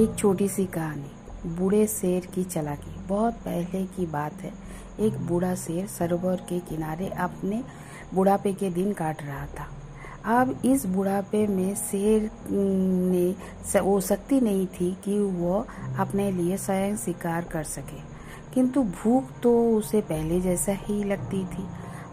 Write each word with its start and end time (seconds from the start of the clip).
एक 0.00 0.14
छोटी 0.14 0.48
सी 0.48 0.64
कहानी। 0.66 1.50
बूढ़े 1.56 1.86
शेर 1.86 2.26
की 2.26 2.42
चलाकी। 2.44 2.90
बहुत 3.06 3.34
पहले 3.34 3.82
की 3.86 4.06
बात 4.06 4.42
है। 4.42 4.52
एक 5.00 5.18
बूढ़ा 5.26 5.54
शेर 5.54 5.86
सरोवर 5.86 6.36
के 6.48 6.58
किनारे 6.60 7.08
अपने 7.18 7.62
बुढ़ापे 8.14 8.52
के 8.52 8.70
दिन 8.70 8.92
काट 8.92 9.22
रहा 9.22 9.46
था। 9.58 9.66
अब 10.38 10.62
इस 10.64 10.86
बुढ़ापे 10.86 11.46
में 11.46 11.74
शेर 11.74 12.30
ने 12.50 13.80
वो 13.80 14.00
शक्ति 14.00 14.40
नहीं 14.40 14.66
थी 14.70 14.92
कि 15.04 15.18
वो 15.18 15.66
अपने 15.98 16.30
लिए 16.30 16.56
स्वयं 16.56 16.96
शिकार 16.96 17.44
कर 17.44 17.64
सके। 17.64 18.00
किंतु 18.54 18.82
भूख 18.82 19.38
तो 19.42 19.54
उसे 19.70 20.00
पहले 20.00 20.40
जैसा 20.40 20.72
ही 20.78 21.02
लगती 21.04 21.44
थी। 21.44 21.66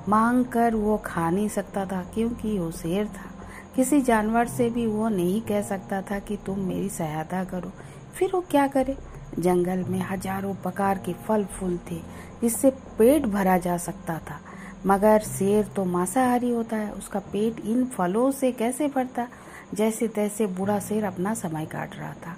मांग 0.10 0.46
कर 0.46 0.76
वो 0.76 0.98
खा 0.98 1.30
नहीं 1.30 1.50
सकता 1.50 1.86
था, 1.86 2.04
क्योंकि 2.14 2.58
वो 2.60 2.72
शेर 2.72 3.06
था। 3.06 3.32
किसी 3.76 4.02
जानवर 4.02 4.48
से 4.48 4.70
भी 4.70 4.86
वो 4.88 5.10
नहीं 5.10 5.42
कह 5.42 5.62
सकता 5.62 6.02
था 6.02 6.18
कि 6.20 6.38
तुम 6.46 6.60
मेरी 6.60 6.90
सहायता 6.90 7.44
करो। 7.44 7.72
फिर 8.18 8.32
वो 8.34 8.42
क्या 8.52 8.68
करे? 8.68 8.98
जंगल 9.40 9.84
में 9.90 10.00
हज़ारों 10.02 10.54
प्रकार 10.54 10.98
के 10.98 11.14
फल 11.14 11.44
फूल 11.46 11.78
थे, 11.92 12.00
जिससे 12.42 12.70
पेट 12.70 13.26
भरा 13.26 13.58
जा 13.58 13.78
सकता 13.78 14.18
था। 14.18 14.40
मगर 14.86 15.20
शेर 15.20 15.66
तो 15.66 15.86
मांसाहारी 15.86 16.50
होता 16.52 16.78
है, 16.78 16.92
उसका 16.92 17.20
पेट 17.20 17.60
इन 17.66 17.86
फलों 17.86 18.32
से 18.32 18.52
कैसे 18.52 18.88
भरता? 18.88 19.28
जैसे 19.74 20.08
तैसे 20.08 20.48
बूढ़ा 20.48 20.80
शेर 20.80 21.04
अपना 21.04 21.34
समय 21.34 21.66
काट 21.66 21.96
रहा 21.96 22.14
था। 22.14 22.36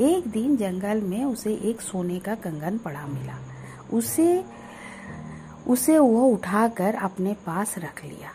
एक 0.00 0.26
दिन 0.26 0.56
जंगल 0.56 1.00
में 1.00 1.24
उसे 1.24 1.54
एक 1.54 1.80
सोने 1.80 2.18
का 2.18 2.34
कंगन 2.34 2.78
पड़ा 2.78 3.06
मिला। 3.06 3.38
उसे 3.92 4.44
उसे 5.68 5.98
वो 5.98 6.26
उठाकर 6.26 6.94
अपने 6.94 7.34
पास 7.46 7.74
रख 7.78 8.04
लिया। 8.04 8.30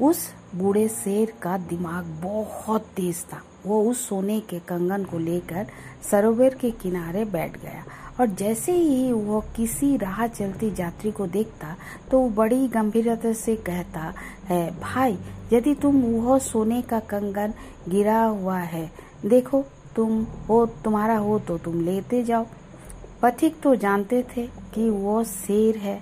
उस 0.00 0.28
बूढ़े 0.54 0.86
शेर 0.88 1.32
का 1.42 1.56
दिमाग 1.58 2.04
बहुत 2.22 2.86
तेज 2.96 3.24
था। 3.24 3.40
वो 3.66 3.82
उस 3.82 4.08
सोने 4.08 4.38
के 4.40 4.58
कंगन 4.58 5.04
को 5.04 5.18
लेकर 5.18 5.66
सरोवर 6.10 6.54
के 6.54 6.70
किनारे 6.72 7.24
बैठ 7.24 7.56
गया 7.62 7.84
और 8.20 8.26
जैसे 8.28 8.72
ही 8.72 9.12
वो 9.12 9.40
किसी 9.56 9.96
राह 9.96 10.26
चलती 10.26 10.68
यात्री 10.80 11.10
को 11.10 11.26
देखता 11.26 11.74
तो 12.10 12.28
बड़ी 12.28 12.66
गंभीरता 12.68 13.32
से 13.32 13.56
कहता 13.56 14.12
है, 14.44 14.70
भाई, 14.80 15.18
यदि 15.52 15.74
तुम 15.74 16.00
वो 16.02 16.38
सोने 16.38 16.80
का 16.82 17.00
कंगन 17.00 17.54
गिरा 17.88 18.22
हुआ 18.22 18.58
है, 18.58 18.90
देखो, 19.26 19.64
तुम 19.96 20.22
हो 20.48 20.64
तुम्हारा 20.84 21.16
हो 21.16 21.38
तो 21.38 21.58
तुम 21.58 21.80
लेते 21.80 22.22
जाओ। 22.22 22.46
पथिक 23.22 23.60
तो 23.60 23.74
जानते 23.76 24.22
थे 24.36 24.46
कि 24.74 24.88
वो 24.90 25.22
शेर 25.24 25.76
है। 25.76 26.00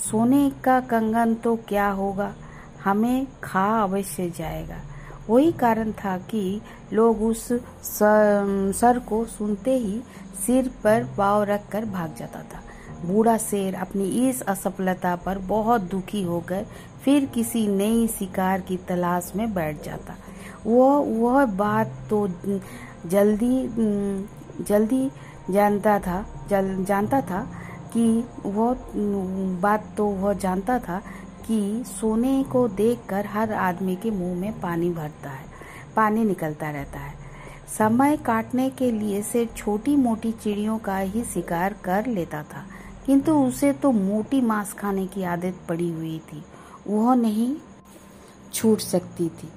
सोने 0.00 0.50
का 0.64 0.80
कंगन 0.82 1.34
तो 1.34 1.54
क्या 1.68 1.88
होगा? 1.90 2.34
हमें 2.86 3.26
खा 3.44 3.66
अवश्य 3.82 4.28
जाएगा। 4.36 4.76
वही 5.28 5.52
कारण 5.52 5.90
था 5.94 6.16
कि 6.30 6.60
लोग 6.92 7.22
उस 7.22 7.48
सर 7.84 8.98
को 9.08 9.24
सुनते 9.28 9.76
ही 9.76 10.00
सिर 10.46 10.70
पर 10.84 11.04
पाव 11.18 11.42
रखकर 11.44 11.84
भाग 11.84 12.14
जाता 12.18 12.42
था। 12.44 12.60
बूढ़ा 13.04 13.36
शेर 13.38 13.74
अपनी 13.74 14.08
इस 14.28 14.42
असफलता 14.42 15.14
पर 15.16 15.38
बहुत 15.48 15.80
दुखी 15.90 16.22
होकर 16.22 16.66
फिर 17.04 17.24
किसी 17.24 17.66
नई 17.68 18.06
शिकार 18.08 18.60
की 18.60 18.76
तलाश 18.88 19.32
में 19.36 19.52
बैठ 19.54 19.84
जाता। 19.84 20.14
वह 20.66 20.96
वह 21.20 21.44
बात 21.46 21.92
तो 22.10 22.26
जल्दी 23.06 23.66
जल्दी 24.60 25.10
जानता 25.50 25.98
था, 25.98 26.24
जल, 26.50 26.84
जानता 26.84 27.20
था 27.20 27.40
कि 27.92 28.24
वह 28.46 28.76
बात 29.60 29.84
तो 29.96 30.06
वह 30.06 30.32
जानता 30.34 30.78
था 30.78 31.00
कि 31.48 31.84
सोने 31.86 32.42
को 32.44 32.66
देखकर 32.68 33.26
हर 33.26 33.52
आदमी 33.52 33.96
के 33.96 34.10
मुँह 34.10 34.34
में 34.34 34.60
पानी 34.60 34.90
भरता 34.90 35.30
है, 35.30 35.44
पानी 35.96 36.24
निकलता 36.24 36.70
रहता 36.70 36.98
है। 36.98 37.14
समय 37.68 38.16
काटने 38.16 38.68
के 38.70 38.90
लिए 38.90 39.22
सिर्फ़ 39.22 39.54
छोटी 39.54 39.96
मोटी 39.96 40.32
चिड़ियों 40.32 40.78
का 40.78 40.98
ही 40.98 41.24
शिकार 41.24 41.76
कर 41.84 42.06
लेता 42.06 42.42
था, 42.42 42.64
किंतु 43.06 43.34
उसे 43.38 43.72
तो 43.72 43.92
मोटी 43.92 44.40
मांस 44.40 44.72
खाने 44.72 45.06
की 45.06 45.22
आदत 45.24 45.60
पड़ी 45.68 45.90
हुई 45.90 46.18
थी। 46.26 46.44
वह 46.86 47.14
नहीं 47.14 47.54
छूट 48.54 48.78
सकती 48.78 49.28
थी। 49.28 49.48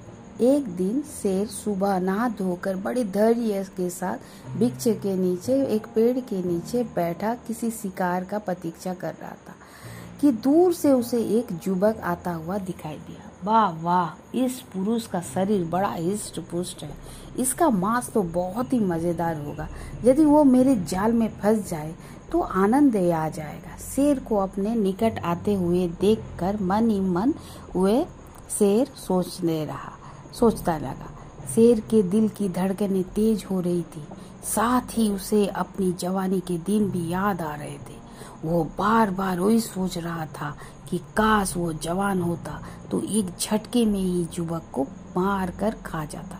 एक 0.46 0.66
दिन 0.66 1.00
शेर 1.02 1.46
सुबह 1.46 1.98
नहा 1.98 2.28
धोकर 2.28 2.76
बड़े 2.76 3.04
धैर्य 3.04 3.64
के 3.76 3.88
साथ 3.90 4.56
वृक्ष 4.56 4.84
के 4.84 5.16
नीचे, 5.16 5.62
एक 5.66 5.86
पेड़ 5.86 6.18
के 6.20 6.42
नीचे 6.42 6.82
बैठा, 6.96 7.34
किसी 7.46 7.70
शिकार 7.72 8.24
का 8.24 8.38
प्रतीक्षा 8.38 8.94
कर 8.94 9.14
रहा 9.14 9.30
था। 9.30 9.54
कि 10.20 10.30
दूर 10.34 10.72
से 10.74 10.92
उसे 10.92 11.18
एक 11.38 11.48
युवक 11.66 12.00
आता 12.04 12.32
हुआ 12.32 12.56
दिखाई 12.58 12.96
दिया। 12.96 13.28
वाह 13.44 13.70
वाह, 13.82 14.38
इस 14.38 14.60
पुरुष 14.72 15.06
का 15.06 15.20
शरीर 15.24 15.64
बड़ा 15.64 15.90
हिष्ट 15.90 16.40
पुष्ट 16.50 16.82
है। 16.82 16.94
इसका 17.38 17.68
मांस 17.70 18.10
तो 18.12 18.22
बहुत 18.22 18.72
ही 18.72 18.78
मज़ेदार 18.80 19.36
होगा। 19.36 19.68
यदि 20.04 20.24
वो 20.24 20.42
मेरे 20.44 20.74
जाल 20.84 21.12
में 21.12 21.28
फंस 21.38 21.68
जाए 21.70 21.94
तो 22.32 22.40
आनंद 22.40 22.96
आ 22.96 23.28
जाएगा। 23.28 23.76
शेर 23.76 24.18
को 24.18 24.36
अपने 24.38 24.74
निकट 24.74 25.18
आते 25.24 25.54
हुए 25.54 25.86
देखकर 26.00 26.60
मन 26.62 26.90
ही 26.90 27.00
मन 27.00 27.34
हुए 27.74 28.02
शेर 28.50 28.86
सोचने 28.98 29.64
रहा, 29.64 29.92
सोचता 30.32 30.76
लगा। 30.78 31.08
शेर 31.54 31.80
के 31.80 32.02
दिल 32.02 32.28
की 32.28 32.48
धड़कनें 32.48 33.02
तेज 33.04 33.44
हो 33.50 33.60
रही 33.60 33.82
थी। 33.94 34.02
साथ 34.46 34.98
ही 34.98 35.08
उसे 35.10 35.46
अपनी 35.46 35.92
जवानी 35.92 36.40
के 36.40 36.58
दिन 36.58 36.90
भी 36.90 37.08
याद 37.08 37.40
आ 37.40 37.54
रहे 37.54 37.76
थे। 37.78 37.98
वो 38.44 38.64
बार 38.78 39.10
बार 39.10 39.40
वही 39.40 39.60
सोच 39.60 39.98
रहा 39.98 40.26
था 40.26 40.56
कि 40.90 40.98
काश 40.98 41.56
वो 41.56 41.72
जवान 41.72 42.20
होता 42.20 42.62
तो 42.90 43.02
एक 43.02 43.26
झटके 43.40 43.86
में 43.86 44.00
ही 44.00 44.26
युवक 44.38 44.62
को 44.72 44.82
मार 45.16 45.50
कर 45.50 45.70
खा 45.70 46.04
जाता। 46.04 46.36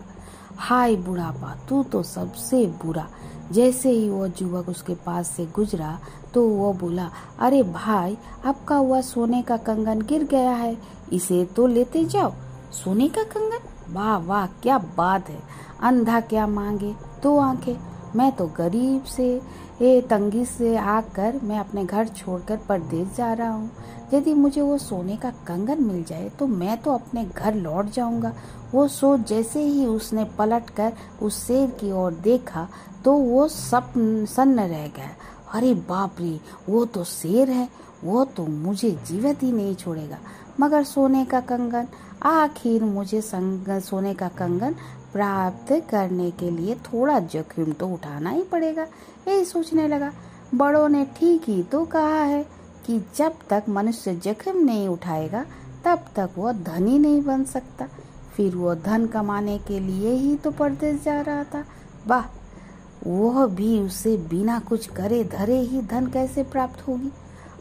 हाय 0.57 0.95
बुढ़ापा, 0.95 1.55
तू 1.69 1.83
तो 1.83 2.03
सबसे 2.03 2.65
बुरा। 2.65 3.07
जैसे 3.51 3.89
ही 3.89 4.09
वो 4.09 4.27
युवक 4.27 4.69
उसके 4.69 4.95
पास 4.95 5.27
से 5.27 5.45
गुजरा 5.45 5.99
तो 6.33 6.47
वो 6.47 6.73
बोला, 6.73 7.09
अरे 7.39 7.63
भाई, 7.63 8.17
आपका 8.45 8.75
हुआ 8.75 9.01
सोने 9.01 9.41
का 9.41 9.57
कंगन 9.57 10.01
गिर 10.01 10.23
गया 10.23 10.51
है, 10.51 10.77
इसे 11.13 11.45
तो 11.45 11.67
लेते 11.67 12.05
जाओ। 12.05 12.33
सोने 12.71 13.09
का 13.09 13.23
कंगन? 13.23 13.93
वाह 13.93 14.17
वाह, 14.17 14.45
क्या 14.45 14.77
बात 14.77 15.29
है। 15.29 15.39
अंधा 15.83 16.21
क्या 16.21 16.47
मांगे? 16.47 16.95
तो 17.23 17.37
आँखें। 17.37 17.90
मैं 18.15 18.31
तो 18.31 18.45
गरीब 18.57 19.03
से, 19.05 19.33
ये 19.81 20.01
तंगी 20.01 20.45
से 20.45 20.75
आकर 20.77 21.39
मैं 21.43 21.59
अपने 21.59 21.85
घर 21.85 22.07
छोड़कर 22.07 22.57
परदेश 22.69 23.15
जा 23.17 23.31
रहा 23.33 23.51
हूँ। 23.51 23.69
यदि 24.13 24.33
मुझे 24.33 24.61
वो 24.61 24.77
सोने 24.77 25.15
का 25.17 25.29
कंगन 25.47 25.83
मिल 25.83 26.03
जाए 26.03 26.29
तो 26.39 26.47
मैं 26.47 26.77
तो 26.77 26.93
अपने 26.93 27.23
घर 27.25 27.55
लौट 27.55 27.91
जाऊँगा। 27.91 28.33
वो 28.73 28.87
सोच 28.87 29.27
जैसे 29.29 29.63
ही 29.63 29.85
उसने 29.85 30.23
पलट 30.37 30.69
कर 30.69 30.93
उस 31.21 31.45
शेर 31.47 31.69
की 31.79 31.91
ओर 31.93 32.13
देखा 32.23 32.67
तो 33.05 33.13
वो 33.13 33.47
सब 33.47 33.93
सन्न 34.29 34.59
रह 34.61 34.87
गया। 34.87 35.09
अरे 35.53 35.73
बाप 35.73 36.19
रे, 36.19 36.39
वो 36.69 36.85
तो 36.85 37.03
शेर 37.03 37.49
है, 37.49 37.67
वो 38.03 38.23
तो 38.27 38.45
मुझे 38.45 38.91
जीवित 39.07 39.43
ही 39.43 39.51
नहीं 39.51 39.75
छोड़ेगा। 39.75 40.17
मगर 40.59 40.83
सोने 40.83 41.23
का 41.25 41.39
कंगन, 41.41 41.87
आखिर 42.23 42.83
मुझे 42.83 43.21
सोने 43.21 44.13
का 44.13 44.27
कंगन 44.29 44.75
प्राप्त 45.13 45.71
करने 45.89 46.29
के 46.31 46.49
लिए 46.51 46.75
थोड़ा 46.85 47.19
जोखिम 47.19 47.71
तो 47.71 47.87
उठाना 47.87 48.29
ही 48.29 48.43
पड़ेगा, 48.43 48.87
यही 49.27 49.45
सोचने 49.45 49.87
लगा। 49.87 50.11
बड़ों 50.55 50.87
ने 50.89 51.05
ठीक 51.17 51.49
ही 51.49 51.61
तो 51.63 51.83
कहा 51.85 52.23
है 52.23 52.43
कि 52.85 52.99
जब 53.15 53.33
तक 53.49 53.63
मनुष्य 53.69 54.15
जोखिम 54.15 54.57
नहीं 54.57 54.87
उठाएगा, 54.87 55.45
तब 55.85 56.05
तक 56.15 56.29
वह 56.37 56.51
धनी 56.53 56.97
नहीं 56.99 57.21
बन 57.23 57.43
सकता। 57.43 57.87
फिर 58.35 58.55
वो 58.55 58.75
धन 58.75 59.05
कमाने 59.07 59.57
के 59.57 59.79
लिए 59.79 60.11
ही 60.11 60.35
तो 60.35 60.51
परदेश 60.51 61.01
जा 61.03 61.19
रहा 61.21 61.43
था। 61.43 61.63
वाह, 62.07 62.25
वह 63.07 63.45
भी 63.47 63.79
उसे 63.79 64.15
बिना 64.29 64.59
कुछ 64.59 64.87
करे 64.87 65.23
धरे 65.29 65.59
ही 65.59 65.81
धन 65.81 66.07
कैसे 66.07 66.43
प्राप्त 66.43 66.87
होगी? 66.87 67.11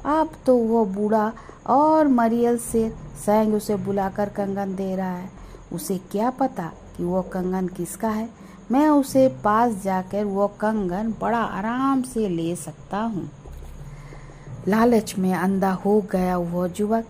अब 0.07 0.31
तो 0.47 0.57
वह 0.57 0.85
बूढ़ा 0.95 1.33
और 1.69 2.09
मरियल 2.09 2.59
से 2.59 2.89
स्वयं 3.25 3.53
उसे 3.53 3.77
बुलाकर 3.77 4.29
कंगन 4.29 4.75
दे 4.75 4.95
रहा 4.97 5.17
है। 5.17 5.29
उसे 5.73 5.99
क्या 6.13 6.31
पता 6.31 6.71
कि 7.01 7.05
वो 7.05 7.23
कंगन 7.23 7.67
किसका 7.67 8.09
है? 8.09 8.29
मैं 8.71 8.89
उसे 8.89 9.29
पास 9.45 9.83
जाकर 9.85 10.25
वो 10.25 10.47
कंगन 10.49 11.15
बड़ा 11.21 11.39
आराम 11.39 12.03
से 12.03 12.29
ले 12.29 12.57
सकता 12.57 12.99
हूँ। 12.99 13.31
लालच 14.69 15.15
में 15.19 15.35
अंधा 15.35 15.71
हो 15.73 16.01
गया 16.01 16.37
वो 16.39 16.67
युवक 16.67 17.07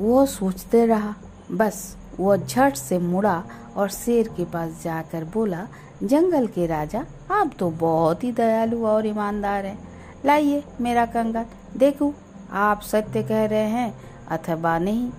वो 0.00 0.26
सोचते 0.26 0.86
रहा। 0.86 1.14
बस 1.52 1.96
वो 2.20 2.36
झट 2.36 2.74
से 2.74 2.98
मुड़ा 2.98 3.42
और 3.76 3.88
शेर 3.88 4.28
के 4.28 4.44
पास 4.44 4.82
जाकर 4.84 5.24
बोला, 5.24 5.66
जंगल 6.02 6.46
के 6.46 6.66
राजा, 6.66 7.04
आप 7.30 7.50
तो 7.58 7.70
बहुत 7.70 8.24
ही 8.24 8.32
दयालु 8.32 8.84
और 8.86 9.06
ईमानदार 9.06 9.66
हैं। 9.66 9.78
लाइए 10.24 10.62
मेरा 10.80 11.06
कंगन, 11.06 11.46
देखो, 11.76 12.12
आप 12.52 12.80
सत्य 12.80 13.22
कह 13.22 13.44
रहे 13.44 13.68
हैं 13.68 13.94
अथवा 14.28 14.78
नहीं। 14.78 15.10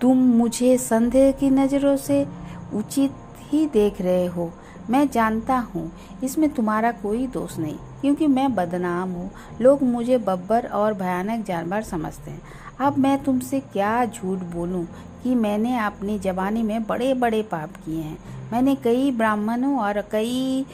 तुम 0.00 0.18
मुझे 0.18 0.78
संदेह 0.78 1.30
की 1.32 1.50
नज़रों 1.50 1.96
से 1.96 2.26
उचित 2.74 3.12
ही 3.42 3.66
देख 3.66 4.00
रहे 4.00 4.26
हो। 4.26 4.50
मैं 4.90 5.08
जानता 5.10 5.56
हूँ, 5.66 5.90
इसमें 6.24 6.48
तुम्हारा 6.50 6.90
कोई 6.92 7.26
दोष 7.26 7.58
नहीं, 7.58 7.76
क्योंकि 8.00 8.26
मैं 8.26 8.54
बदनाम 8.54 9.10
हूँ। 9.10 9.30
लोग 9.60 9.82
मुझे 9.82 10.18
बब्बर 10.18 10.66
और 10.66 10.94
भयानक 10.94 11.44
जानवर 11.46 11.82
समझते 11.82 12.30
हैं। 12.30 12.42
अब 12.80 12.98
मैं 12.98 13.22
तुमसे 13.24 13.60
क्या 13.62 14.04
झूठ 14.06 14.38
बोलूँ 14.54 14.84
कि 15.22 15.34
मैंने 15.34 15.76
अपनी 15.78 16.18
जवानी 16.18 16.62
में 16.62 16.86
बड़े 16.86 17.12
बड़े 17.14 17.42
पाप 17.42 17.76
किए 17.76 18.02
हैं? 18.02 18.18
मैंने 18.52 18.74
कई 18.74 19.10
ब्राह्मणों 19.10 19.78
और 19.78 20.00
कई 20.12 20.66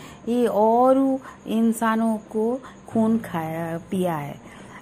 और 0.50 0.98
इंसानों 1.46 2.16
को 2.30 2.60
खून 2.88 3.18
खाया, 3.18 3.78
पिया 3.90 4.16
है। 4.16 4.34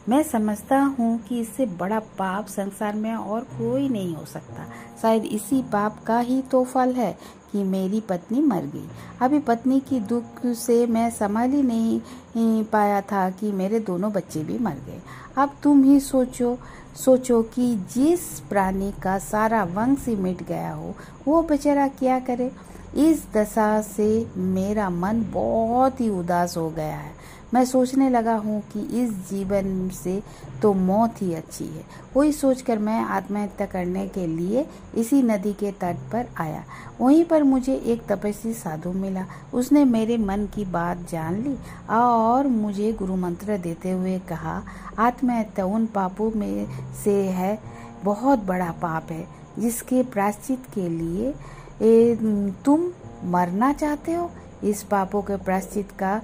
मैं 0.08 0.22
समझता 0.22 0.78
हूँ 0.98 1.18
कि 1.18 1.40
इससे 1.40 1.66
बड़ा 1.78 1.98
पाप 2.18 2.46
संसार 2.46 2.94
में 2.94 3.14
और 3.14 3.44
कोई 3.52 3.88
नहीं 3.88 4.14
हो 4.14 4.24
सकता। 4.24 4.66
शायद 5.02 5.24
इसी 5.24 5.62
पाप 5.62 5.98
का 6.06 6.18
ही 6.18 6.40
तो 6.42 6.62
फल 6.64 6.92
है 6.92 7.10
कि 7.52 7.62
मेरी 7.64 8.00
पत्नी 8.00 8.40
मर 8.40 8.66
गई। 8.66 8.88
अभी 9.22 9.38
पत्नी 9.38 9.80
की 9.80 10.00
दुख 10.00 10.46
से 10.56 10.86
मैं 10.86 11.08
संभाल 11.10 11.50
ही 11.50 11.62
नहीं 11.62 12.64
पाया 12.64 13.00
था 13.02 13.28
कि 13.30 13.52
मेरे 13.52 13.80
दोनों 13.80 14.12
बच्चे 14.12 14.44
भी 14.44 14.58
मर 14.58 14.76
गए। 14.86 15.00
अब 15.38 15.56
तुम 15.62 15.82
ही 15.84 15.98
सोचो 16.00 16.56
सोचो 16.96 17.42
कि 17.54 17.74
जिस 17.94 18.28
प्राणी 18.40 18.92
का 19.02 19.18
सारा 19.18 19.64
वंश 19.64 20.06
ही 20.08 20.14
मिट 20.16 20.42
गया 20.42 20.72
हो, 20.72 20.94
वो 21.26 21.42
बेचारा 21.42 21.88
क्या 21.88 22.18
करे? 22.20 22.50
इस 22.96 23.26
दशा 23.34 23.80
से 23.82 24.26
मेरा 24.36 24.88
मन 24.90 25.24
बहुत 25.32 26.00
ही 26.00 26.08
उदास 26.10 26.56
हो 26.56 26.68
गया 26.70 26.96
है। 26.96 27.14
मैं 27.54 27.64
सोचने 27.64 28.08
लगा 28.10 28.34
हूँ 28.36 28.60
कि 28.72 28.80
इस 29.02 29.10
जीवन 29.28 29.88
से 29.94 30.20
तो 30.62 30.72
मौत 30.74 31.20
ही 31.22 31.32
अच्छी 31.34 31.64
है। 31.64 31.84
वही 32.16 32.32
सोचकर 32.32 32.78
मैं 32.78 32.98
आत्महत्या 33.00 33.66
करने 33.66 34.06
के 34.08 34.26
लिए 34.26 34.66
इसी 34.94 35.22
नदी 35.22 35.52
के 35.52 35.70
तट 35.72 35.96
पर 36.12 36.26
आया। 36.40 36.64
वहीं 37.00 37.24
पर 37.24 37.42
मुझे 37.42 37.74
एक 37.74 38.02
तपस्वी 38.08 38.52
साधु 38.54 38.92
मिला। 38.92 39.24
उसने 39.54 39.84
मेरे 39.84 40.16
मन 40.18 40.46
की 40.54 40.64
बात 40.64 41.06
जान 41.10 41.42
ली 41.42 41.56
और 41.90 42.46
मुझे 42.46 42.92
गुरु 42.92 43.16
मंत्र 43.16 43.58
देते 43.58 43.90
हुए 43.90 44.18
कहा 44.28 44.62
आत्महत्या 44.98 45.64
उन 45.66 45.86
पापों 45.86 46.30
में 46.36 46.66
से 47.04 47.14
है 47.30 47.58
बहुत 48.04 48.44
बड़ा 48.44 48.70
पाप 48.82 49.10
है 49.10 49.26
जिसके 49.58 50.02
प्राश्चित 50.04 50.64
के 50.74 50.88
लिए 50.88 51.34
ए, 51.82 52.16
तुम 52.64 52.90
मरना 53.24 53.72
चाहते 53.72 54.14
हो? 54.14 54.30
इस 54.64 54.82
पापों 54.82 55.22
के 55.22 55.36
प्राश्चित 55.36 55.90
का 56.02 56.14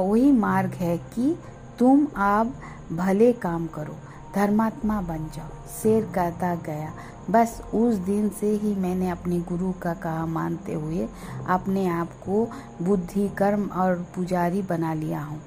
वही 0.00 0.32
मार्ग 0.32 0.74
है 0.74 0.96
कि 1.14 1.34
तुम 1.78 2.06
आप 2.16 2.52
भले 2.92 3.32
काम 3.34 3.66
करो, 3.66 3.96
धर्मात्मा 4.34 5.00
बन 5.00 5.28
जाओ, 5.34 5.48
शेर 5.72 6.04
कहता 6.14 6.54
गया। 6.66 6.92
बस 7.30 7.60
उस 7.74 7.94
दिन 7.96 8.28
से 8.30 8.50
ही 8.56 8.74
मैंने 8.74 9.08
अपने 9.10 9.38
गुरु 9.48 9.72
का 9.72 9.92
कहा 9.94 10.24
मानते 10.26 10.74
हुए 10.74 11.08
अपने 11.48 11.86
आप 11.88 12.12
को 12.22 12.44
बुद्धि, 12.82 13.28
कर्म 13.38 13.68
और 13.72 13.94
पुजारी 14.14 14.62
बना 14.62 14.94
लिया 14.94 15.20
हूँ। 15.20 15.40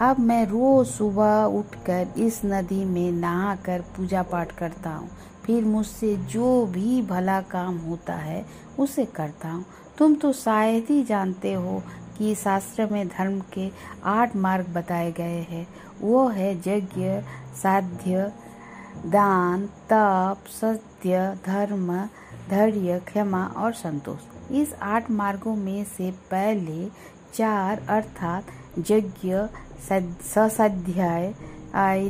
अब 0.00 0.18
मैं 0.18 0.44
रोज 0.46 0.86
सुबह 0.86 1.42
उठकर 1.58 2.18
इस 2.18 2.40
नदी 2.44 2.84
में 2.84 3.10
नहाकर 3.12 3.80
पूजा 3.96 4.22
पाठ 4.22 4.52
करता 4.58 4.90
हूँ। 4.90 5.08
फिर 5.44 5.64
मुझसे 5.64 6.16
जो 6.30 6.66
भी 6.66 7.00
भला 7.02 7.40
काम 7.42 7.78
होता 7.78 8.14
है, 8.14 8.44
उसे 8.78 9.04
करता 9.06 9.48
हूँ। 9.48 9.64
तुम 10.00 10.14
तो 10.14 10.32
शायद 10.32 10.86
ही 10.90 11.02
जानते 11.04 11.52
हो 11.52 11.82
कि 12.18 12.34
शास्त्र 12.34 12.86
में 12.90 13.08
धर्म 13.08 13.38
के 13.52 13.68
आठ 14.04 14.36
मार्ग 14.36 14.68
बताए 14.74 15.10
गए 15.12 15.40
हैं। 15.50 15.66
वो 16.00 16.26
है 16.28 16.52
यज्ञ, 16.56 17.08
साध्य, 17.54 18.30
दान, 19.06 19.66
तप, 19.90 20.46
सत्य, 20.50 21.18
धर्म, 21.46 21.92
धैर्य, 22.50 22.98
क्षमा 23.06 23.44
और 23.56 23.72
संतोष। 23.72 24.52
इस 24.52 24.74
आठ 24.82 25.10
मार्गों 25.10 25.54
में 25.56 25.84
से 25.86 26.10
पहले 26.30 26.88
चार 27.34 27.82
अर्थात 27.88 28.44
यज्ञ 28.90 29.36
ससाध्याय 30.24 31.32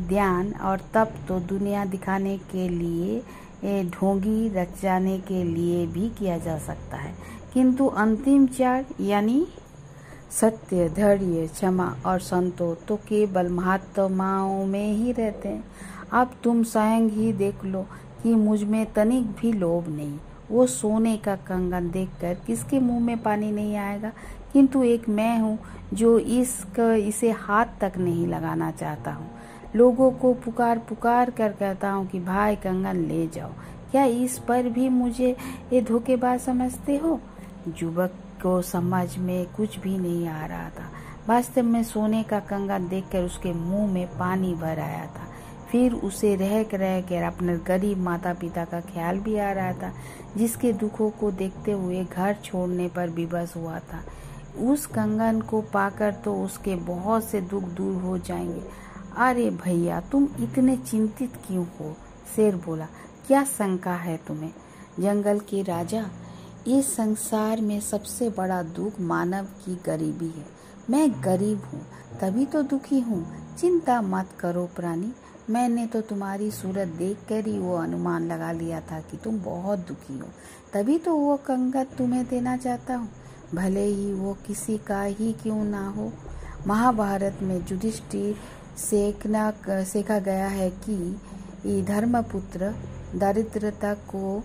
ध्यान 0.08 0.52
और 0.62 0.80
तप 0.94 1.14
तो 1.28 1.40
दुनिया 1.48 1.84
दिखाने 1.86 2.36
के 2.52 2.68
लिए 2.68 3.82
ढोंगी 3.90 4.48
रचाने 4.50 5.18
के 5.22 5.42
लिए 5.44 5.86
भी 5.86 6.08
किया 6.18 6.38
जा 6.38 6.58
सकता 6.58 6.96
है। 6.96 7.14
किंतु 7.54 7.86
अंतिम 7.86 8.46
चार, 8.46 8.84
यानी 9.00 9.46
सत्य, 10.30 10.88
धैर्य, 10.88 11.46
क्षमा 11.46 11.96
और 12.06 12.20
संतोष 12.20 12.78
तो 12.88 12.96
केवल 12.96 13.48
महात्माओं 13.48 14.66
में 14.66 14.92
ही 14.92 15.12
रहते 15.12 15.48
हैं। 15.48 15.64
अब 16.12 16.30
तुम 16.44 16.62
स्वयं 16.62 17.08
ही 17.08 17.32
देख 17.32 17.64
लो 17.64 17.86
कि 18.22 18.34
मुझमें 18.34 18.92
तनिक 18.92 19.26
भी 19.26 19.52
लोभ 19.52 19.88
नहीं। 19.88 20.18
वो 20.50 20.66
सोने 20.66 21.16
का 21.16 21.36
कंगन 21.36 21.90
देखकर 21.90 22.36
किसके 22.46 22.80
मुँह 22.80 23.00
में 23.00 23.22
पानी 23.22 23.52
नहीं 23.52 23.76
आएगा? 23.76 24.12
किंतु 24.52 24.82
एक 24.82 25.08
मैं 25.08 25.38
हूँ 25.38 25.58
जो 25.94 26.18
इसका 26.18 26.94
इसे 26.94 27.30
हाथ 27.30 27.66
तक 27.80 27.92
नहीं 27.98 28.26
लगाना 28.26 28.70
चाहता 28.70 29.12
हूँ। 29.12 29.30
लोगों 29.76 30.10
को 30.10 30.34
पुकार 30.34 30.78
पुकार 30.78 31.30
कर 31.30 31.52
कहता 31.52 31.90
हूँ 31.90 32.06
कि, 32.06 32.20
भाई 32.20 32.56
कंगन, 32.56 32.96
ले 32.96 33.26
जाओ। 33.26 33.50
क्या 33.90 34.04
इस 34.04 34.38
पर 34.38 34.62
भी 34.62 34.88
मुझे 34.88 35.36
ये 35.72 35.82
धोखेबाज 35.82 36.40
समझते 36.40 36.96
हो? 36.96 37.20
युवक 37.68 38.12
को 38.42 38.62
समझ 38.62 39.16
में 39.16 39.46
कुछ 39.46 39.78
भी 39.78 39.98
नहीं 39.98 40.28
आ 40.28 40.46
रहा 40.46 40.68
था। 40.68 40.90
वास्तव 41.28 41.62
में 41.62 41.84
सोने 41.84 42.22
का 42.22 42.40
कंगन 42.40 42.88
देखकर 42.88 43.22
उसके 43.22 43.52
मुँह 43.52 43.92
में 43.92 44.06
पानी 44.06 44.54
भर 44.54 44.78
आया 44.78 45.06
था। 45.06 45.30
फिर 45.72 45.94
उसे 45.94 46.36
रह 46.36 46.76
रह 46.76 47.00
कर 47.00 47.22
अपने 47.22 47.56
गरीब 47.56 47.98
माता 47.98 48.34
पिता 48.34 48.64
का 48.64 48.80
ख्याल 48.80 49.18
भी 49.18 49.38
आ 49.38 49.52
रहा 49.52 49.72
था, 49.72 49.92
जिसके 50.36 50.72
दुखों 50.72 51.10
को 51.10 51.30
देखते 51.30 51.72
हुए 51.72 52.04
घर 52.04 52.36
छोड़ने 52.44 52.88
पर 52.88 53.08
विवश 53.08 53.56
हुआ 53.56 53.78
था। 53.78 54.04
उस 54.64 54.86
कंगन 54.86 55.40
को 55.40 55.60
पाकर 55.60 56.12
तो 56.12 56.44
उसके 56.44 56.76
बहुत 56.76 57.24
से 57.24 57.40
दुख 57.40 57.62
दूर 57.62 58.02
हो 58.02 58.18
जाएँगे। 58.18 58.62
अरे 59.16 59.50
भैया, 59.50 60.00
तुम 60.00 60.28
इतने 60.40 60.76
चिंतित 60.76 61.32
क्यों 61.46 61.66
हो? 61.80 61.96
शेर 62.36 62.56
बोला, 62.56 62.86
क्या 63.26 63.44
शंका 63.44 63.94
है 63.94 64.20
तुम्हें? 64.26 64.52
जंगल 65.00 65.38
के 65.38 65.62
राजा 65.62 66.02
इस 66.68 66.94
संसार 66.96 67.60
में 67.60 67.80
सबसे 67.80 68.28
बड़ा 68.30 68.62
दुख 68.62 69.00
मानव 69.00 69.44
की 69.64 69.74
गरीबी 69.86 70.28
है। 70.28 70.44
मैं 70.90 71.10
गरीब 71.24 71.62
हूँ, 71.64 71.80
तभी 72.20 72.44
तो 72.46 72.62
दुखी 72.62 73.00
हूँ। 73.00 73.24
चिंता 73.58 74.00
मत 74.02 74.28
करो 74.40 74.64
प्राणी। 74.76 75.12
मैंने 75.50 75.86
तो 75.86 76.00
तुम्हारी 76.00 76.50
सूरत 76.50 76.88
देख 76.88 77.18
कर 77.28 77.46
ही 77.46 77.58
वो 77.58 77.76
अनुमान 77.76 78.26
लगा 78.28 78.52
लिया 78.52 78.80
था 78.80 79.00
कि 79.00 79.16
तुम 79.16 79.40
बहुत 79.42 79.78
दुखी 79.78 80.18
हो। 80.18 80.28
तभी 80.74 80.98
तो 80.98 81.14
वो 81.14 81.36
कंगत 81.36 81.96
तुम्हें 81.98 82.24
देना 82.28 82.56
चाहता 82.56 82.96
हूँ। 82.96 83.08
भले 83.54 83.84
ही 83.84 84.12
वो 84.12 84.36
किसी 84.46 84.78
का 84.78 85.02
ही 85.02 85.32
क्यों 85.32 85.64
ना 85.64 85.86
हो। 85.88 86.12
महाभारत 86.66 87.38
में 87.42 87.56
युधिष्ठिर 87.56 88.36
सेकना 88.78 89.52
सेखा 89.66 90.18
गया 90.18 90.46
है 90.48 90.70
कि 90.80 91.82
धर्मपुत्र 91.82 92.74
दरिद्रता 93.16 93.94
को 93.94 94.42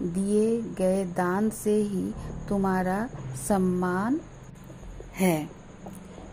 दिए 0.00 0.62
गए 0.78 1.04
दान 1.04 1.50
से 1.50 1.74
ही 1.74 2.12
तुम्हारा 2.48 3.08
सम्मान 3.48 4.20
है। 5.16 5.48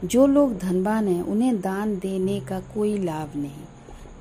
जो 0.06 0.28
लोग 0.28 0.58
धनवान 0.58 1.08
हैं, 1.08 1.24
उन्हें 1.24 1.62
दान 1.62 2.00
देने 2.00 2.40
का 2.40 2.60
कोई 2.60 2.98
लाभ 2.98 3.30
नहीं। 3.36 3.66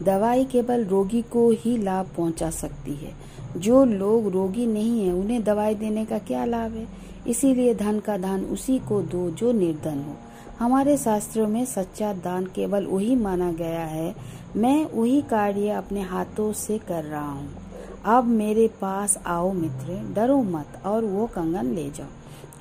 दवाई 0.02 0.44
केवल 0.44 0.84
रोगी 0.84 1.22
को 1.22 1.50
ही 1.50 1.78
लाभ 1.78 2.06
पहुँचा 2.16 2.50
सकती 2.50 2.94
है। 2.94 3.14
जो 3.56 3.84
लोग 3.84 4.28
रोगी 4.28 4.66
नहीं 4.66 5.06
है, 5.06 5.12
उन्हें 5.12 5.44
दवाई 5.44 5.74
देने 5.74 6.04
का 6.04 6.18
क्या 6.18 6.44
लाभ 6.44 6.72
है? 6.72 6.88
इसीलिए 7.28 7.74
धन 7.74 8.00
का 8.00 8.16
दान 8.16 8.44
उसी 8.44 8.78
को 8.78 9.02
दो 9.02 9.30
जो 9.30 9.52
निर्धन 9.52 9.98
हो। 9.98 10.16
हमारे 10.58 10.96
शास्त्रों 10.96 11.48
में 11.48 11.64
सच्चा 11.64 12.12
दान 12.12 12.46
केवल 12.46 12.86
वही 12.86 13.16
माना 13.16 13.52
गया 13.52 13.84
है। 13.84 14.14
मैं 14.56 14.86
वही 14.94 15.22
कार्य 15.22 15.68
अपने 15.68 16.00
हाथों 16.00 16.52
से 16.52 16.78
कर 16.78 17.04
रहा 17.04 17.32
हूँ। 17.32 17.63
अब 18.04 18.24
मेरे 18.24 18.68
पास 18.68 19.18
आओ 19.26 19.52
मित्र, 19.52 20.12
डरो 20.14 20.42
मत 20.42 20.82
और 20.86 21.04
वो 21.04 21.26
कंगन 21.26 21.66
ले 21.66 21.90
जाओ। 21.90 22.06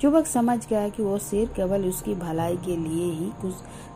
युवक 0.04 0.26
समझ 0.26 0.68
गया 0.68 0.88
कि 0.88 1.02
वो 1.02 1.18
शेर 1.18 1.48
केवल 1.48 1.84
उसकी 1.84 2.14
भलाई 2.14 2.56
के 2.56 2.76
लिए 2.76 3.12
ही 3.12 3.30
कुछ, 3.42 3.54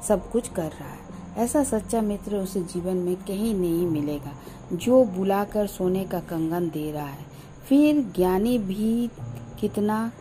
सब 0.09 0.31
कुछ 0.31 0.49
कर 0.49 0.63
रहा 0.63 0.89
है। 0.89 1.09
ऐसा 1.37 1.65
सच्चा 1.65 2.01
मित्र 2.01 2.37
उसे 2.37 2.61
जीवन 2.63 2.97
में 2.97 3.17
कहीं 3.17 3.55
नहीं 3.55 3.87
मिलेगा, 3.87 4.33
जो 4.73 5.05
बुलाकर 5.05 5.67
सोने 5.67 6.05
का 6.05 6.21
कंगन 6.21 6.69
दे 6.69 6.93
रहा 6.93 7.07
है। 7.07 7.27
फिर 7.69 8.13
ज्ञानी 8.17 8.59
भी 8.59 9.11
कितना 9.61 10.13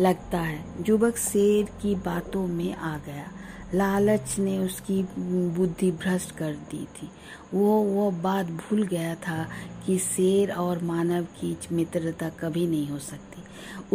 लगता 0.00 0.38
है। 0.38 0.64
युवक 0.88 1.16
शेर 1.16 1.64
की 1.64 1.94
बातों 1.94 2.46
में 2.46 2.76
आ 2.76 2.98
गया। 2.98 3.26
लालच 3.74 4.38
ने 4.38 4.58
उसकी 4.58 5.02
बुद्धि 5.56 5.90
भ्रष्ट 5.92 6.36
कर 6.36 6.52
दी 6.70 6.84
थी। 6.96 7.08
वो 7.54 7.80
वो 7.82 8.10
बात 8.10 8.46
भूल 8.46 8.82
गया 8.82 9.14
था 9.14 9.46
कि 9.86 9.98
शेर 9.98 10.52
और 10.52 10.82
मानव 10.82 11.24
की 11.40 11.56
मित्रता 11.72 12.28
कभी 12.40 12.66
नहीं 12.66 12.88
हो 12.88 12.98
सकती। 12.98 13.42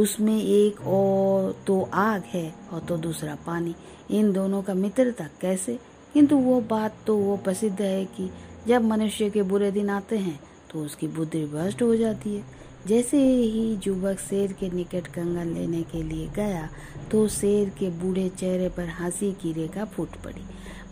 उसमें 0.01 0.41
एक 0.41 0.81
और 0.81 1.55
तो 1.67 1.81
आग 1.93 2.23
है 2.25 2.53
और 2.73 2.79
तो 2.79 2.97
दूसरा 2.97 3.35
पानी। 3.47 3.75
इन 4.11 4.31
दोनों 4.33 4.61
का 4.63 4.73
मित्रता 4.73 5.27
कैसे? 5.41 5.79
किंतु 6.13 6.37
वो 6.37 6.59
बात 6.61 6.95
तो 7.07 7.17
वो 7.17 7.37
प्रसिद्ध 7.37 7.81
है 7.81 8.05
कि 8.05 8.29
जब 8.67 8.83
मनुष्य 8.83 9.29
के 9.29 9.41
बुरे 9.43 9.71
दिन 9.71 9.89
आते 9.89 10.17
हैं 10.17 10.39
तो 10.71 10.79
उसकी 10.79 11.07
बुद्धि 11.07 11.45
भ्रष्ट 11.45 11.81
हो 11.81 11.95
जाती 11.95 12.35
है। 12.35 12.58
जैसे 12.87 13.17
ही 13.17 13.79
युवक 13.87 14.19
शेर 14.19 14.51
के 14.53 14.69
निकट 14.69 15.07
कंगन 15.07 15.53
लेने 15.53 15.81
के 15.83 16.03
लिए 16.03 16.27
गया 16.35 16.69
तो 17.11 17.27
शेर 17.27 17.69
के 17.69 17.89
बूढ़े 17.99 18.27
चेहरे 18.29 18.69
पर 18.69 18.87
हँसी 18.99 19.31
की 19.41 19.51
रेखा 19.53 19.85
फूट 19.85 20.15
पड़ी। 20.23 20.43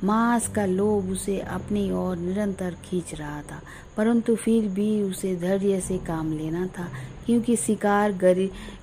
मांस 0.03 0.48
का 0.48 0.65
लोभ 0.65 1.10
उसे 1.12 1.39
अपनी 1.39 1.89
ओर 1.91 2.17
निरंतर 2.17 2.75
खींच 2.86 3.13
रहा 3.13 3.41
था, 3.41 3.62
परंतु 3.98 4.36
फिर 4.36 4.67
भी 4.70 5.01
उसे 5.03 5.36
धैर्य 5.36 5.79
से 5.82 5.98
काम 5.98 6.32
लेना 6.34 6.65
था, 6.67 6.88
क्योंकि 7.25 7.56
शिकार 7.56 8.17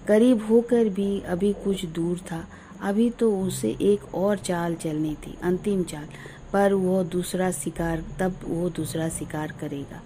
करीब 0.09 0.47
होकर 0.49 0.89
भी 0.89 1.21
अभी 1.23 1.53
कुछ 1.65 1.85
दूर 1.87 2.19
था। 2.31 2.45
अभी 2.83 3.09
तो 3.11 3.31
उसे 3.39 3.77
एक 3.83 4.15
और 4.15 4.39
चाल 4.39 4.75
चलनी 4.75 5.15
थी, 5.17 5.37
अंतिम 5.43 5.83
चाल, 5.85 6.09
पर 6.53 6.73
वो 6.75 7.03
दूसरा 7.05 7.51
शिकार, 7.53 8.05
तब 8.21 8.41
वो 8.45 8.69
दूसरा 8.71 9.09
शिकार 9.11 9.53
करेगा। 9.61 10.03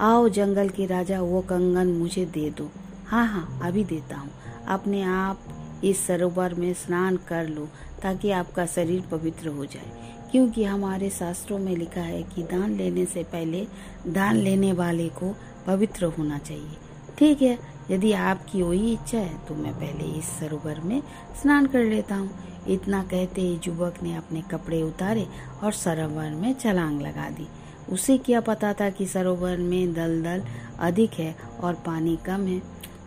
आओ 0.00 0.28
जंगल 0.28 0.68
के 0.68 0.86
राजा, 0.86 1.20
वो 1.20 1.40
कंगन 1.40 1.86
मुझे 1.86 2.24
दे 2.24 2.50
दो। 2.50 2.70
हाँ 3.06 3.26
हाँ 3.26 3.60
अभी 3.62 3.84
देता 3.84 4.16
हूँ। 4.16 4.30
अपने 4.68 5.02
आप 5.02 5.40
इस 5.84 6.06
सरोवर 6.06 6.54
में 6.54 6.72
स्नान 6.74 7.16
कर 7.16 7.48
लो, 7.48 7.68
ताकि 8.02 8.30
आपका 8.30 8.66
शरीर 8.66 9.02
पवित्र 9.10 9.48
हो 9.48 9.64
जाए। 9.64 9.92
क्योंकि 10.30 10.64
हमारे 10.64 11.10
शास्त्रों 11.10 11.58
में 11.58 11.76
लिखा 11.76 12.00
है 12.00 12.22
कि 12.22 12.42
दान 12.42 12.76
लेने 12.76 13.04
से 13.04 13.22
पहले 13.22 13.66
दान 14.06 14.36
लेने 14.36 14.72
वाले 14.72 15.08
को 15.08 15.34
पवित्र 15.66 16.04
होना 16.04 16.38
चाहिए। 16.38 16.76
ठीक 17.18 17.42
है, 17.42 17.58
यदि 17.90 18.12
आपकी 18.12 18.62
वही 18.62 18.92
इच्छा 18.92 19.18
है 19.18 19.38
तो 19.48 19.54
मैं 19.54 19.74
पहले 19.74 20.18
इस 20.18 20.24
सरोवर 20.24 20.80
में 20.80 21.02
स्नान 21.42 21.66
कर 21.66 21.84
लेता 21.84 22.14
हूँ। 22.14 22.30
इतना 22.68 23.02
कहते 23.02 23.40
ही 23.40 23.60
युवक 23.66 24.02
ने 24.02 24.16
अपने 24.16 24.42
कपड़े 24.42 24.82
उतारे 24.82 25.26
और 25.62 25.72
सरोवर 25.72 26.30
में 26.30 26.54
छलांग 26.54 27.00
लगा 27.02 27.30
दी। 27.30 27.48
उसे 27.92 28.16
क्या 28.18 28.40
पता 28.40 28.72
था 28.72 28.88
कि 28.90 29.06
सरोवर 29.06 29.56
में 29.58 29.92
दलदल 29.94 30.42
अधिक 30.80 31.14
है 31.14 31.34
और 31.60 31.74
पानी 31.86 32.16
कम 32.26 32.46
है। 32.46 32.60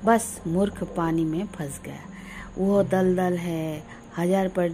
बस 0.06 0.42
मूर्ख 0.48 0.84
पानी 0.96 1.26
में 1.26 1.46
फंस 1.48 1.80
गया। 1.86 2.00
वो 2.58 2.82
दलदल 2.84 3.38
है। 3.38 3.84
हज़ार 4.18 4.48
पर 4.48 4.70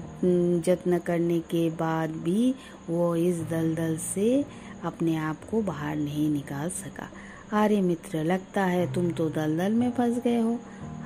जत्न 0.66 0.98
करने 1.00 1.40
के 1.52 1.70
बाद 1.72 2.12
भी 2.24 2.54
वो 2.90 3.16
इस 3.16 3.40
दलदल 3.50 3.96
से 3.98 4.44
अपने 4.86 5.16
आप 5.18 5.44
को 5.52 5.62
बाहर 5.62 5.96
नहीं 5.96 6.30
निकाल 6.30 6.70
सका। 6.72 7.10
अरे 7.54 7.80
मित्र, 7.82 8.24
लगता 8.24 8.64
है 8.64 8.94
तुम 8.94 9.10
तो 9.12 9.30
दलदल 9.30 9.74
में 9.74 9.92
फंस 9.92 10.18
गए 10.24 10.40
हो। 10.40 10.58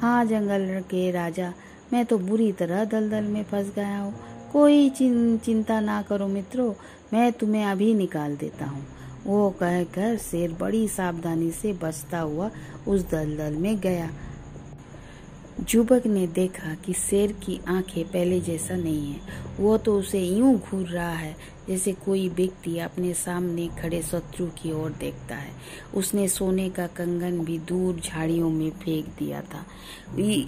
हाँ 0.01 0.25
जंगल 0.25 0.81
के 0.89 1.09
राजा, 1.11 1.53
मैं 1.93 2.05
तो 2.05 2.17
बुरी 2.19 2.51
तरह 2.51 2.83
दलदल 2.85 3.23
में 3.23 3.43
फंस 3.43 3.71
गया 3.75 3.99
हूँ। 3.99 4.13
कोई 4.53 4.89
चिंता 4.89 5.79
ना 5.79 6.01
करो 6.01 6.27
मित्रों, 6.27 6.73
मैं 7.13 7.31
तुम्हें 7.31 7.65
अभी 7.65 7.93
निकाल 7.93 8.35
देता 8.35 8.65
हूँ। 8.65 8.85
वो 9.25 9.49
कहकर 9.49 10.17
शेर 10.17 10.51
बड़ी 10.51 10.87
सावधानी 10.87 11.51
से 11.51 11.73
बचता 11.73 12.19
हुआ 12.19 12.51
उस 12.87 13.09
दलदल 13.09 13.53
में 13.53 13.79
गया। 13.79 14.09
जुबक 15.59 16.05
ने 16.05 16.27
देखा 16.27 16.73
कि 16.75 16.93
शेर 16.93 17.31
की 17.31 17.59
आँखें 17.67 18.05
पहले 18.05 18.39
जैसा 18.39 18.75
नहीं 18.75 19.13
है। 19.13 19.19
वो 19.59 19.77
तो 19.77 19.99
उसे 19.99 20.19
यूँ 20.19 20.57
घूर 20.57 20.87
रहा 20.87 21.13
है 21.13 21.35
जैसे 21.69 21.91
कोई 22.05 22.27
व्यक्ति 22.29 22.77
अपने 22.79 23.13
सामने 23.13 23.67
खड़े 23.81 24.01
शत्रु 24.01 24.45
की 24.61 24.71
ओर 24.71 24.91
देखता 24.91 25.35
है। 25.35 25.51
उसने 25.95 26.27
सोने 26.27 26.69
का 26.69 26.87
कंगन 26.87 27.39
भी 27.39 27.57
दूर 27.59 27.99
झाड़ियों 27.99 28.49
में 28.49 28.69
फेंक 28.71 29.05
दिया 29.19 29.41
था। 29.43 29.65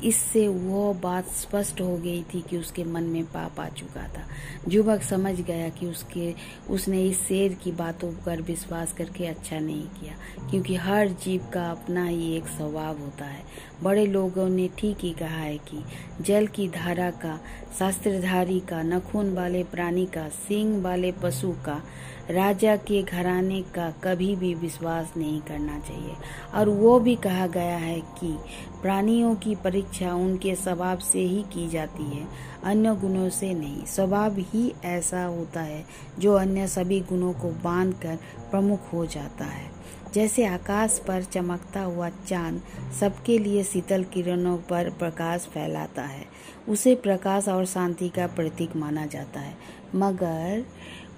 इससे 0.06 0.48
वो 0.48 0.94
बात 0.94 1.30
स्पष्ट 1.32 1.82
हो 1.82 1.96
गई 1.98 2.24
थी 2.34 2.42
कि 2.42 2.58
उसके 2.58 2.84
मन 2.84 3.04
में 3.04 3.24
पाप 3.26 3.60
आ 3.60 3.68
चुका 3.70 4.08
था। 4.08 4.26
युवक 4.70 5.02
समझ 5.02 5.34
गया 5.42 5.70
कि 5.70 5.86
उसके, 5.86 6.34
उसने 6.70 7.04
इस 7.04 7.22
शेर 7.22 7.54
की 7.54 7.72
बातों 7.72 8.12
पर 8.26 8.42
विश्वास 8.42 8.94
करके 8.94 9.26
अच्छा 9.26 9.60
नहीं 9.60 9.88
किया, 9.90 10.14
क्योंकि 10.50 10.76
हर 10.76 11.08
जीव 11.24 11.48
का 11.54 11.70
अपना 11.72 12.06
ही 12.06 12.36
एक 12.38 12.48
स्वभाव 12.48 13.00
होता 13.00 13.26
है। 13.26 13.44
बड़े 13.84 14.06
लोगों 14.06 14.48
ने 14.50 14.70
ठीक 14.78 14.98
ही 15.00 15.12
कहा 15.12 15.40
है 15.40 15.58
कि 15.58 15.84
जल 16.22 16.48
की 16.48 16.68
धारा 16.70 17.10
का, 17.12 17.40
शास्त्रधारी 17.80 18.60
का, 18.60 18.82
नखून 18.84 19.34
वाले 19.34 19.64
प्राणी 19.64 20.06
का, 20.06 20.28
सिंह 20.30 20.82
वाले 20.82 21.05
पशु 21.12 21.52
का 21.66 21.82
राजा 22.30 22.76
के 22.76 23.04
घराने 23.04 23.62
का 23.62 23.90
कभी 24.04 24.36
भी 24.36 24.54
विश्वास 24.54 25.14
नहीं 25.18 25.42
करना 25.42 25.80
चाहिए। 25.80 26.14
और 26.54 26.70
वो 26.70 27.00
भी 27.00 27.16
कहा 27.16 27.48
गया 27.48 27.78
है 27.78 28.00
कि 28.02 28.38
प्राणियों 28.82 29.36
की 29.36 29.56
परीक्षा 29.56 30.14
उनके 30.14 30.56
स्वभाव 30.56 31.00
से 31.00 31.20
ही 31.20 31.42
की 31.44 31.70
जाती 31.70 32.04
है, 32.04 32.28
अन्य 32.64 32.96
गुणों 32.96 33.30
से 33.30 33.54
नहीं। 33.54 33.86
स्वभाव 33.86 34.36
ही 34.38 34.74
ऐसा 34.86 35.24
होता 35.24 35.62
है 35.62 35.86
जो 36.20 36.34
अन्य 36.34 36.68
सभी 36.68 37.00
गुणों 37.00 37.34
को 37.34 37.52
बांधकर 37.52 38.16
प्रमुख 38.52 38.94
हो 38.94 39.06
जाता 39.06 39.46
है। 39.46 39.76
जैसे 40.14 40.46
आकाश 40.46 41.02
पर 41.08 41.24
चमकता 41.24 41.82
हुआ 41.82 42.10
चाँद 42.10 42.62
सबके 43.00 43.38
लिए 43.38 43.64
शीतल 43.64 44.04
किरणों 44.04 44.58
पर 44.58 44.90
प्रकाश 44.90 45.42
फैलाता 45.42 46.02
है, 46.02 46.26
उसे 46.70 46.96
प्रकाश 46.96 47.48
और 47.48 47.66
शांति 47.66 48.10
का 48.10 48.28
प्रतीक 48.28 48.76
माना 48.76 49.06
जाता 49.06 49.40
है। 49.40 49.58
मगर 49.96 50.64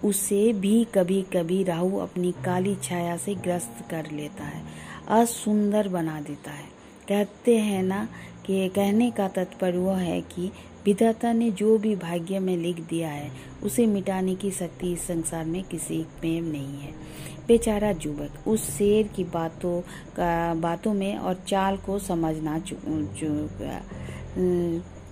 उसे 0.06 0.54
भी 0.54 0.84
कभी 0.96 1.22
कभी 1.22 1.64
राहु 1.64 1.98
अपनी 1.98 2.32
काली 2.46 2.76
छाया 2.84 3.18
से 3.18 3.36
ग्रस्त 3.36 3.84
कर 3.92 4.12
लेता 4.12 4.44
है, 4.44 4.62
असुंदर 5.10 5.88
बना 5.88 6.20
देता 6.22 6.52
है। 6.52 6.66
कहते 7.08 7.58
हैं 7.58 7.84
ना 7.84 8.08
कि 8.46 8.68
कहने 8.70 9.12
का 9.12 9.28
तात्पर्य 9.28 9.78
वह 9.78 9.98
है 9.98 10.22
कि 10.22 10.52
विधाता 10.86 11.32
ने 11.34 11.50
जो 11.52 11.78
भी 11.78 11.96
भाग्य 11.96 12.40
में 12.40 12.58
लिख 12.58 12.80
दिया 12.80 13.10
है, 13.10 13.32
उसे 13.64 13.86
मिटाने 13.86 14.36
की 14.36 14.52
शक्ति 14.52 14.92
इस 14.94 15.08
संसार 15.08 15.46
में 15.46 15.64
किसी 15.64 15.98
में 16.24 16.42
नहीं 16.42 16.80
है। 16.80 16.92
बेचारा 17.48 17.90
युवक 18.06 18.48
उस 18.48 18.70
शेर 18.78 19.08
की 19.08 19.24
बातों 19.24 19.82
का, 20.16 20.54
बातों 20.54 20.94
में 20.94 21.18
और 21.18 21.34
चाल 21.48 21.78
को 21.78 22.00
समझना 22.00 22.60
चुका 22.60 23.82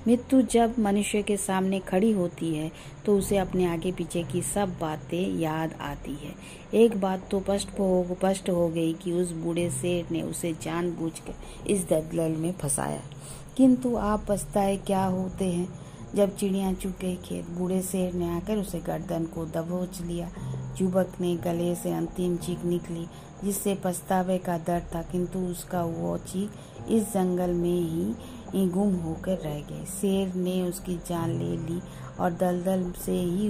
मृत्यु 0.08 0.42
जब 0.42 0.76
मनुष्य 0.80 1.22
के 1.22 1.38
सामने 1.38 1.80
खड़ी 1.80 2.12
होती 2.12 2.56
है 2.56 2.72
तो 3.06 3.18
उसे 3.18 3.38
अपने 3.38 3.66
आगे 3.66 3.92
पीछे 3.92 4.24
की 4.24 4.42
सब 4.42 4.76
बातें 4.82 5.40
याद 5.40 5.74
आती 5.82 6.14
है। 6.14 6.34
एक 6.74 6.98
बात 6.98 7.28
तो 7.32 7.40
स्पष्ट 7.40 7.80
हो 7.80 8.06
स्पष्ट 8.12 8.50
हो 8.50 8.68
गई 8.68 8.94
कि 8.94 9.12
उस 9.12 9.32
बूढ़े 9.32 9.70
शेर 9.70 10.06
ने 10.12 10.22
उसे 10.22 10.54
जानबूझकर 10.54 11.68
इस 11.68 11.90
दलदल 11.90 12.32
में 12.32 12.52
फंसाया। 12.52 13.02
किंतु 13.58 13.96
आप 13.96 14.26
पछताए 14.30 14.78
क्या 14.78 15.06
होते 15.06 15.46
हैं? 15.46 15.80
जब 16.16 16.36
चिड़िया 16.36 16.74
चुके 16.74 17.16
खेत, 17.16 17.50
बूढ़े 17.50 17.82
शेर 17.82 18.14
ने 18.14 18.30
आकर 18.30 18.58
उसे 18.58 18.80
गर्दन 18.80 19.24
को 19.26 19.46
दबोच 19.46 20.02
लिया। 20.02 20.32
युवक 20.82 21.14
ने 21.22 21.36
गले 21.36 21.76
से 21.76 21.92
अंतिम 21.92 22.38
चीख 22.38 22.66
निकली, 22.66 23.06
जिससे 23.44 23.76
पछतावे 23.84 24.38
का 24.38 24.58
डर 24.58 24.84
था। 24.96 25.02
किंतु 25.02 25.40
उसका 25.40 25.84
वो 25.84 26.18
चीख 26.18 26.50
इस 26.90 27.04
जंगल 27.14 27.50
में 27.50 27.82
ही 27.82 28.14
गुम 28.56 28.96
होकर 28.96 29.38
रह 29.38 29.60
गए। 29.62 29.86
शेर 29.86 30.34
ने 30.36 30.62
उसकी 30.62 30.96
जान 30.98 31.30
ले 31.30 31.58
ली 31.58 31.82
और 32.20 32.34
दलदल 32.34 32.92
से 33.06 33.12
ही 33.12 33.50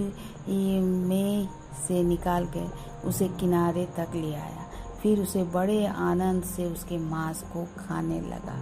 में 0.80 1.48
से 1.88 2.04
निकाल 2.04 2.46
कर 2.46 2.72
उसे 3.06 3.28
किनारे 3.40 3.86
तक 3.98 4.16
ले 4.16 4.34
आया। 4.36 4.66
फिर 5.02 5.22
उसे 5.22 5.44
बड़े 5.44 5.86
आनंद 5.86 6.44
से 6.44 6.66
उसके 6.66 6.98
मांस 6.98 7.42
को 7.54 7.68
खाने 7.78 8.22
लगा। 8.22 8.60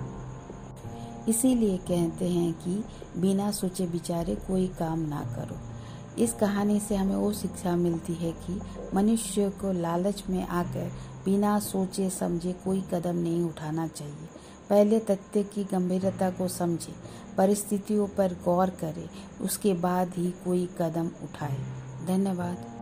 इसीलिए 1.29 1.77
कहते 1.77 2.29
हैं 2.29 2.53
कि 2.53 2.83
बिना 3.21 3.51
सोचे 3.51 3.85
विचारे 3.85 4.35
कोई 4.35 4.67
काम 4.67 4.99
ना 4.99 5.21
करो। 5.21 5.57
इस 6.23 6.33
कहानी 6.33 6.79
से 6.79 6.95
हमें 6.95 7.15
वो 7.15 7.31
शिक्षा 7.33 7.75
मिलती 7.75 8.13
है 8.13 8.31
कि 8.31 8.59
मनुष्य 8.93 9.49
को 9.49 9.71
लालच 9.71 10.23
में 10.29 10.47
आकर 10.47 10.91
बिना 11.25 11.59
सोचे 11.59 12.09
समझे 12.09 12.53
कोई 12.53 12.83
कदम 12.93 13.15
नहीं 13.15 13.43
उठाना 13.43 13.87
चाहिए। 13.87 14.32
पहले 14.69 14.99
तथ्य 14.99 15.43
की 15.43 15.63
गंभीरता 15.63 16.29
को 16.29 16.47
समझे, 16.47 16.93
परिस्थितियों 17.37 18.07
पर 18.07 18.33
गौर 18.45 18.69
करें, 18.69 19.09
उसके 19.41 19.73
बाद 19.73 20.13
ही 20.17 20.31
कोई 20.31 20.69
कदम 20.81 21.07
उठाए। 21.23 21.57
धन्यवाद। 22.07 22.72